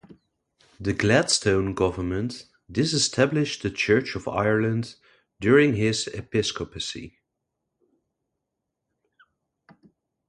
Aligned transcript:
The 0.79 0.93
Gladstone 0.93 1.75
government 1.75 2.47
disestablished 2.71 3.61
the 3.61 3.69
Church 3.69 4.15
of 4.15 4.27
Ireland 4.27 4.95
during 5.39 5.75
his 5.75 6.07
episcopacy. 6.07 7.19